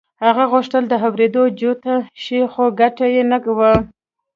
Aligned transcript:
هغه 0.25 0.43
غوښتل 0.51 0.83
د 0.87 0.93
اورېدو 1.05 1.43
جوګه 1.61 1.95
شي 2.23 2.39
خو 2.51 2.63
ګټه 2.79 3.05
يې 3.13 3.23
نه 3.31 3.37
وه. 3.57 3.73